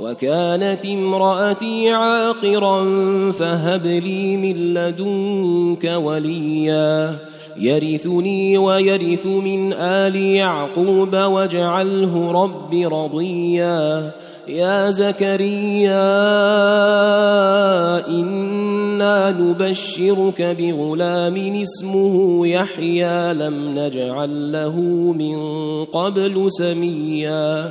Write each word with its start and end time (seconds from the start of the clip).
وكانت 0.00 0.86
امرأتي 0.86 1.90
عاقرا 1.90 2.84
فهب 3.32 3.86
لي 3.86 4.36
من 4.36 4.74
لدنك 4.74 5.84
وليا. 5.84 7.16
يرثني 7.56 8.58
ويرث 8.58 9.26
من 9.26 9.72
آل 9.72 10.16
يعقوب 10.16 11.16
واجعله 11.16 12.32
رب 12.32 12.74
رضيا. 12.74 14.10
يا 14.48 14.90
زكريا 14.90 16.08
إنا 18.08 19.30
نبشرك 19.30 20.56
بغلام 20.58 21.62
اسمه 21.62 22.46
يحيى. 22.46 23.34
لم 23.34 23.78
نجعل 23.78 24.52
له 24.52 24.76
من 25.18 25.38
قبل 25.84 26.44
سميا. 26.48 27.70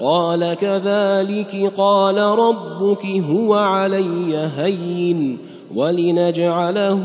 قال 0.00 0.54
كذلك 0.54 1.72
قال 1.76 2.16
ربك 2.18 3.06
هو 3.06 3.54
علي 3.54 4.36
هين 4.56 5.38
ولنجعله 5.74 7.04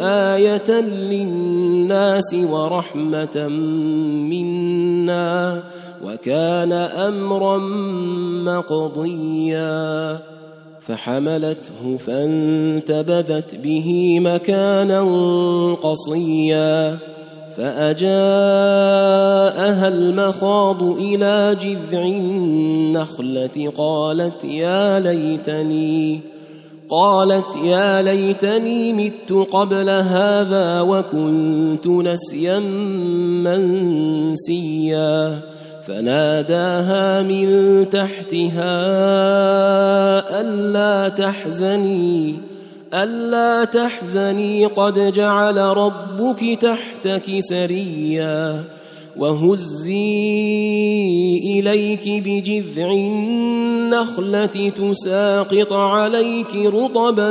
آية 0.00 0.80
للناس 0.80 2.34
ورحمة 2.34 3.48
منا 4.28 5.62
وكان 6.04 6.72
أمرا 6.72 7.58
مقضيا. 8.44 10.18
فحملته 10.80 11.96
فانتبذت 12.06 13.54
به 13.54 14.20
مكانا 14.20 15.02
قصيا. 15.74 16.98
فأجاءها 17.56 18.08
المخاض 19.88 20.82
إلى 20.82 21.56
جذع 21.62 22.02
النخلة 22.02 23.72
قالت 23.76 24.44
يا 24.44 25.00
ليتني 25.00 26.20
قالت 26.90 27.56
يا 27.56 28.02
ليتني 28.02 28.92
مت 28.92 29.32
قبل 29.52 29.88
هذا 29.90 30.80
وكنت 30.80 31.86
نسيا 31.86 32.58
منسيا. 34.28 35.38
فناداها 35.82 37.22
من 37.22 37.46
تحتها 37.90 38.80
ألا 40.40 41.08
تحزني. 41.08 42.49
ألا 42.94 43.64
تحزني 43.64 44.66
قد 44.66 45.12
جعل 45.12 45.56
ربك 45.56 46.58
تحتك 46.60 47.40
سريا 47.40 48.64
وهزي 49.16 49.90
إليك 51.44 52.02
بجذع 52.06 52.90
النخلة 52.92 54.72
تساقط 54.76 55.72
عليك 55.72 56.56
رطبا 56.56 57.30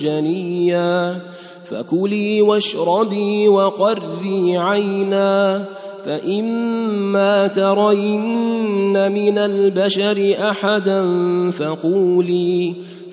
جنيا 0.00 1.20
فكلي 1.64 2.42
واشربي 2.42 3.48
وقري 3.48 4.58
عينا 4.58 5.64
فإما 6.04 7.46
ترين 7.46 9.12
من 9.12 9.38
البشر 9.38 10.36
أحدا 10.50 11.02
فقولي 11.50 12.74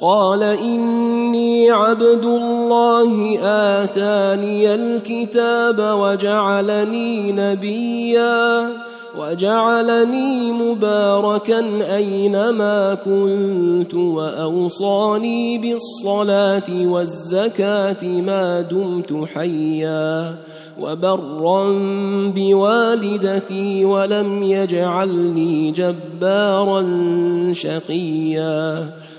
قال 0.00 0.42
إني 0.42 1.70
عبد 1.70 2.24
الله 2.24 3.38
آتاني 3.82 4.74
الكتاب 4.74 5.76
وجعلني 5.78 7.32
نبيا 7.32 8.68
وجعلني 9.18 10.52
مباركا 10.52 11.60
أينما 11.96 12.94
كنت 12.94 13.94
وأوصاني 13.94 15.58
بالصلاة 15.58 16.70
والزكاة 16.70 18.04
ما 18.04 18.60
دمت 18.60 19.28
حيا 19.34 20.34
وبرا 20.80 21.68
بوالدتي 22.34 23.84
ولم 23.84 24.42
يجعلني 24.42 25.70
جبارا 25.70 26.82
شقيا 27.52 28.90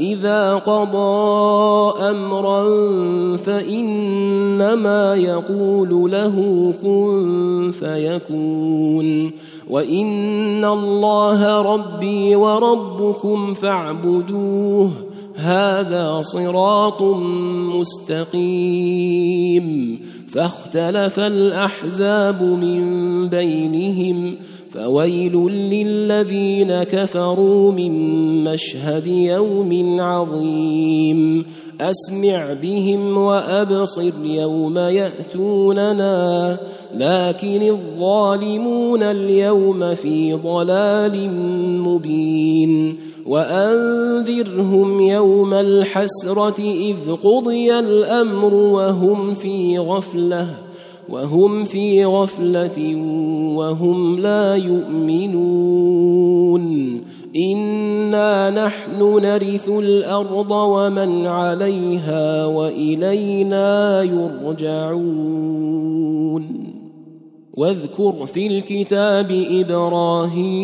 إذا 0.00 0.54
قضى 0.54 2.00
أمرا 2.10 2.64
فإنما 3.36 5.14
يقول 5.14 6.10
له 6.10 6.34
كن 6.82 7.72
فيكون 7.80 9.30
وإن 9.70 10.64
الله 10.64 11.62
ربي 11.74 12.36
وربكم 12.36 13.54
فاعبدوه 13.54 14.90
هذا 15.36 16.22
صراط 16.22 17.02
مستقيم 18.32 19.98
فاختلف 20.28 21.18
الأحزاب 21.18 22.42
من 22.42 23.28
بينهم 23.28 24.34
فويل 24.74 25.36
للذين 25.50 26.82
كفروا 26.82 27.72
من 27.72 27.92
مشهد 28.44 29.06
يوم 29.06 30.00
عظيم. 30.00 31.46
أسمع 31.80 32.52
بهم 32.62 33.18
وأبصر 33.18 34.12
يوم 34.24 34.78
يأتوننا 34.78 36.58
لكن 36.96 37.62
الظالمون 37.62 39.02
اليوم 39.02 39.94
في 39.94 40.34
ضلال 40.34 41.30
مبين. 41.80 42.96
وأنذرهم 43.26 45.00
يوم 45.00 45.54
الحسرة 45.54 46.60
إذ 46.60 46.96
قضي 47.24 47.78
الأمر 47.78 48.54
وهم 48.54 49.34
في 49.34 49.78
غفلة. 49.78 50.63
وهم 51.08 51.64
في 51.64 52.04
غفلة 52.04 52.96
وهم 53.54 54.18
لا 54.20 54.54
يؤمنون. 54.54 55.84
إنا 57.36 58.50
نحن 58.66 59.20
نرث 59.22 59.68
الأرض 59.68 60.50
ومن 60.50 61.26
عليها 61.26 62.46
وإلينا 62.46 64.02
يرجعون. 64.02 65.04
واذكر 67.54 68.26
في 68.26 68.46
الكتاب 68.46 69.44
إبراهيم 69.50 70.60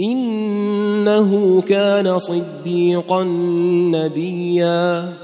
إنه 0.00 1.60
كان 1.60 2.18
صديقا 2.18 3.24
نبيا. 3.92 5.23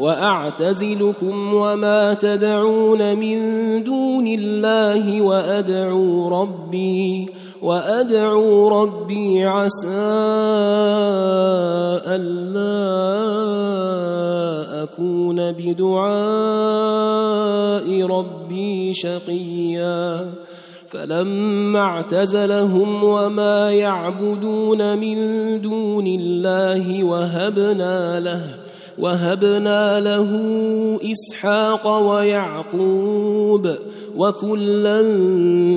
وأعتزلكم 0.00 1.54
وما 1.54 2.14
تدعون 2.14 3.16
من 3.16 3.38
دون 3.84 4.26
الله 4.26 5.22
وأدعو 5.22 6.28
ربي 6.42 7.30
وأدعو 7.62 8.82
ربي 8.82 9.44
عسى 9.44 9.88
ألا 12.06 12.78
أكون 14.82 15.52
بدعاء 15.52 16.06
ربي 18.02 18.94
شقيا. 18.94 20.26
فلما 20.88 21.80
اعتزلهم 21.80 23.04
وما 23.04 23.72
يعبدون 23.72 24.98
من 24.98 25.16
دون 25.60 26.06
الله 26.06 27.04
وهبنا 27.04 28.20
له 28.20 28.57
وهبنا 29.00 30.00
له 30.00 30.28
إسحاق 31.12 31.86
ويعقوب 31.98 33.74
وكلا 34.16 35.02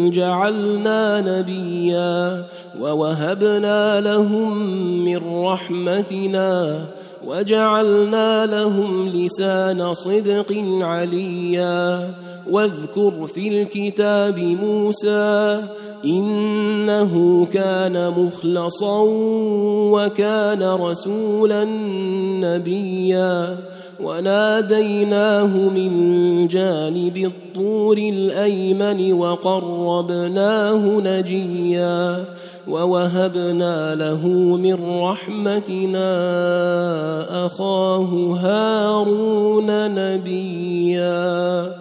جعلنا 0.09 1.21
نبيا 1.21 2.45
ووهبنا 2.79 4.01
لهم 4.01 4.57
من 5.03 5.43
رحمتنا 5.43 6.79
وجعلنا 7.27 8.45
لهم 8.45 9.09
لسان 9.09 9.93
صدق 9.93 10.63
عليا 10.81 12.09
واذكر 12.51 13.27
في 13.27 13.47
الكتاب 13.47 14.39
موسى 14.39 15.61
إنه 16.05 17.45
كان 17.53 18.13
مخلصا 18.17 19.01
وكان 19.91 20.63
رسولا 20.63 21.65
نبيا 22.41 23.57
وناديناه 24.03 25.57
من 25.57 26.47
جانب 26.47 27.17
الطور 27.17 27.97
الأيمن 27.97 29.13
وقربناه 29.13 31.01
نجيا 31.05 32.25
ووهبنا 32.67 33.95
له 33.95 34.27
من 34.57 35.01
رحمتنا 35.01 36.05
أخاه 37.45 38.37
هارون 38.41 39.95
نبيا 39.95 41.80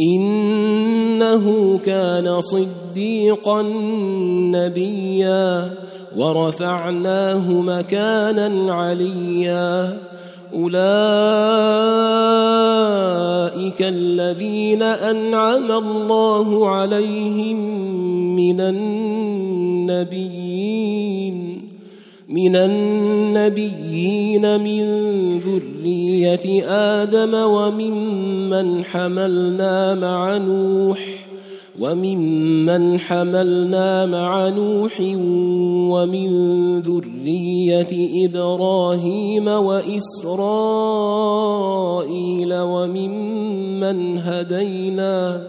إنه 0.00 1.78
كان 1.84 2.40
صديقا 2.40 3.62
نبيا 4.52 5.70
ورفعناه 6.16 7.50
مكانا 7.50 8.74
عليا. 8.74 9.98
أولئك 10.54 10.82
الذين 13.82 14.82
أنعم 14.82 15.72
الله 15.72 16.68
عليهم 16.68 17.56
من 18.36 18.60
النبيين. 18.60 20.22
من 22.32 22.56
النبيين 22.56 24.44
من 24.60 24.82
ذرية 25.38 26.64
آدم 26.68 27.34
وممن 27.34 28.84
حملنا 28.84 29.94
مع 29.94 30.36
نوح 30.36 30.98
وممن 31.80 32.98
حملنا 32.98 34.06
مع 34.06 34.48
نوح 34.48 35.00
ومن 35.92 36.28
ذرية 36.80 38.26
إبراهيم 38.26 39.48
وإسرائيل 39.48 40.54
وممن 42.54 44.18
هدينا 44.18 45.42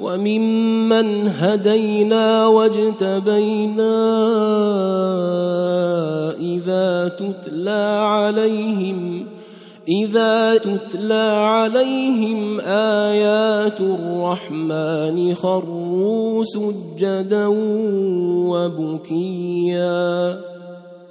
وممن 0.00 1.28
هدينا 1.28 2.46
واجتبينا 2.46 3.94
إذا 6.40 7.08
تتلى 7.08 8.00
عليهم 8.02 9.26
إذا 9.88 10.56
تتلى 10.56 11.46
عليهم 11.48 12.60
آيات 12.60 13.80
الرحمن 13.80 15.34
خروا 15.34 16.44
سجدا 16.44 17.46
وبكيا. 18.48 20.40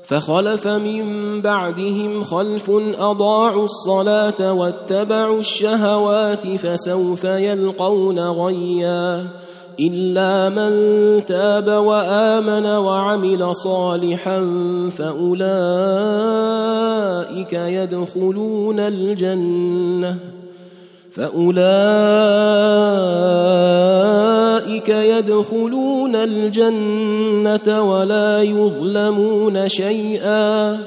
فخلف 0.08 0.68
من 0.68 1.42
بعدهم 1.42 2.24
خلف 2.24 2.70
أضاعوا 3.00 3.66
الصلاة 3.66 4.54
واتبعوا 4.54 5.40
الشهوات 5.40 6.48
فسوف 6.48 7.24
يلقون 7.24 8.20
غيا 8.20 9.28
إلا 9.80 10.50
من 10.50 10.72
تاب 11.26 11.68
وآمن 11.68 12.66
وعمل 12.66 13.56
صالحا 13.56 14.40
فأولئك 14.98 15.54
يدخلون 17.54 18.80
الجنة 18.80 20.37
فأولئك 21.18 21.60
يدخلون 24.90 26.16
الجنة 26.16 27.82
ولا 27.82 28.42
يظلمون 28.42 29.70
شيئا. 29.70 30.78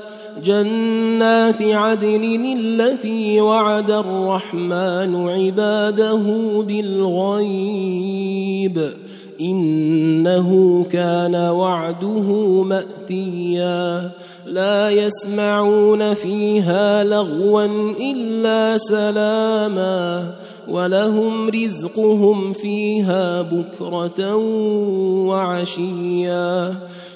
جنات 0.45 1.63
عدن 1.63 2.57
التي 2.59 3.41
وعد 3.41 3.91
الرحمن 3.91 5.29
عباده 5.29 6.23
بالغيب. 6.69 8.81
إنه 9.41 10.85
كان 10.91 11.35
وعده 11.35 12.33
مأتيا. 12.63 14.11
لا 14.47 14.91
يسمعون 14.91 16.15
فيها 16.15 17.05
لغوا 17.05 17.65
إلا 18.13 18.79
سلاما 18.79 20.35
ولهم 20.69 21.49
رزقهم 21.49 22.53
فيها 22.53 23.43
بكرة 23.43 24.37
وعشيا. 25.27 26.75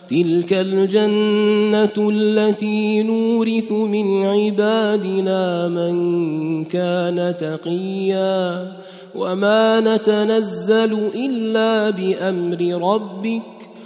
تلك 0.09 0.52
الجنة 0.52 2.11
التي 2.11 3.02
نورث 3.02 3.73
من 3.73 4.25
عبادنا 4.25 5.69
من 5.69 6.64
كان 6.64 7.35
تقيا. 7.40 8.73
وما 9.14 9.81
نتنزل 9.81 10.99
إلا 11.14 11.90
بأمر 11.90 12.90
ربك 12.95 13.54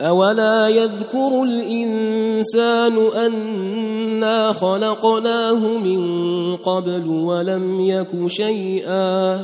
أولا 0.00 0.68
يذكر 0.68 1.42
الإنسان 1.42 2.98
أنا 3.16 4.52
خلقناه 4.52 5.78
من 5.78 6.56
قبل 6.56 7.08
ولم 7.08 7.80
يك 7.80 8.26
شيئا 8.26 9.40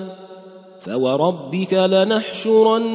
فوربك 0.80 1.74
لنحشرنهم 1.74 2.92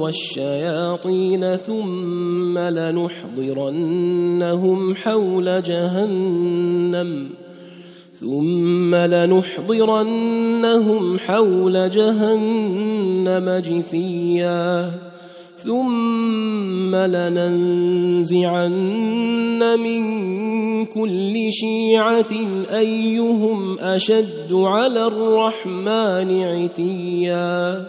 والشياطين 0.00 1.56
ثم 1.56 2.58
لنحضرنهم 2.58 3.74
حول 4.94 5.62
جهنم 5.62 7.41
ثم 8.22 8.94
لنحضرنهم 8.94 9.98
حول 11.18 11.90
جهنم 11.90 13.62
جثيا. 13.66 14.90
ثم 15.56 16.96
لننزعن 16.96 18.70
من 19.80 20.02
كل 20.86 21.52
شيعة 21.52 22.34
أيهم 22.72 23.78
أشد 23.78 24.52
على 24.52 25.06
الرحمن 25.06 26.42
عتيا. 26.42 27.84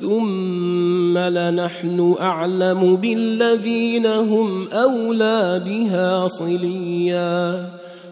ثم 0.00 1.18
لنحن 1.18 2.14
أعلم 2.20 2.96
بالذين 2.96 4.06
هم 4.06 4.68
أولى 4.68 5.62
بها 5.66 6.26
صليا. 6.26 7.66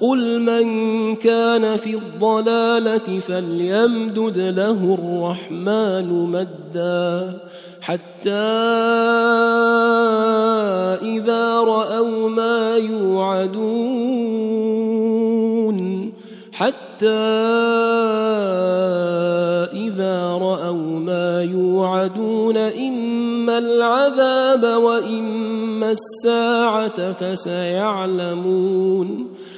قل 0.00 0.40
من 0.40 0.66
كان 1.16 1.76
في 1.76 1.94
الضلاله 1.94 3.20
فليمدد 3.20 4.38
له 4.38 4.98
الرحمن 4.98 6.08
مدا 6.32 7.38
حتى 7.80 8.30
اذا 11.02 11.60
راوا 11.60 12.28
ما 12.28 12.76
يوعدون 12.76 14.16
حتى 16.52 17.06
اذا 19.72 20.32
راوا 20.32 20.98
ما 20.98 21.42
يوعدون 21.42 22.56
اما 22.56 23.58
العذاب 23.58 24.82
واما 24.82 25.90
الساعة 25.90 27.12
فسيعلمون 27.12 28.56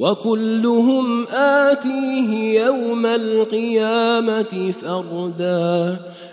وكلهم 0.00 1.26
آتيه 1.32 2.62
يوم 2.64 3.06
القيامة 3.06 4.72
فردا. 4.82 5.96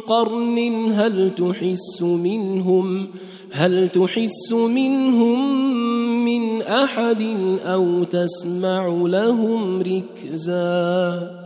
قرن 0.00 0.92
هل 0.92 1.34
تحس 1.34 2.02
منهم 2.02 3.06
هل 3.52 3.88
تحس 3.88 4.52
منهم 4.52 5.64
من 6.24 6.62
أحد 6.62 7.22
أو 7.64 8.04
تسمع 8.04 8.86
لهم 8.86 9.82
ركزا 9.82 11.45